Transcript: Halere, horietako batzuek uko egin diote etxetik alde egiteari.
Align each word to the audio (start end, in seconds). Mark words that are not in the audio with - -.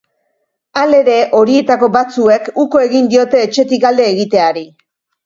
Halere, 0.83 1.17
horietako 1.39 1.89
batzuek 1.97 2.49
uko 2.63 2.81
egin 2.87 3.11
diote 3.13 3.45
etxetik 3.49 3.87
alde 3.91 4.09
egiteari. 4.15 4.65